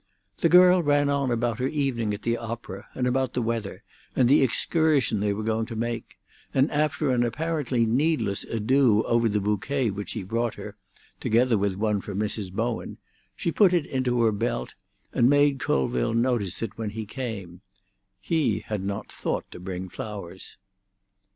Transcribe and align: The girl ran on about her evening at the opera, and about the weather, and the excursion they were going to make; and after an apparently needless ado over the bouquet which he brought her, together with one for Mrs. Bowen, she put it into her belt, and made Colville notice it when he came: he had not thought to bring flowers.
The 0.39 0.49
girl 0.49 0.81
ran 0.81 1.09
on 1.11 1.29
about 1.29 1.59
her 1.59 1.67
evening 1.67 2.11
at 2.11 2.23
the 2.23 2.35
opera, 2.35 2.87
and 2.95 3.05
about 3.05 3.33
the 3.33 3.41
weather, 3.43 3.83
and 4.15 4.27
the 4.27 4.41
excursion 4.41 5.19
they 5.19 5.31
were 5.31 5.43
going 5.43 5.67
to 5.67 5.75
make; 5.75 6.17
and 6.55 6.71
after 6.71 7.11
an 7.11 7.23
apparently 7.23 7.85
needless 7.85 8.43
ado 8.45 9.03
over 9.03 9.29
the 9.29 9.39
bouquet 9.39 9.91
which 9.91 10.13
he 10.13 10.23
brought 10.23 10.55
her, 10.55 10.75
together 11.19 11.55
with 11.55 11.75
one 11.75 12.01
for 12.01 12.15
Mrs. 12.15 12.51
Bowen, 12.51 12.97
she 13.35 13.51
put 13.51 13.73
it 13.73 13.85
into 13.85 14.23
her 14.23 14.31
belt, 14.31 14.73
and 15.13 15.29
made 15.29 15.59
Colville 15.59 16.15
notice 16.15 16.63
it 16.63 16.79
when 16.79 16.89
he 16.89 17.05
came: 17.05 17.61
he 18.19 18.61
had 18.61 18.83
not 18.83 19.11
thought 19.11 19.45
to 19.51 19.59
bring 19.59 19.87
flowers. 19.87 20.57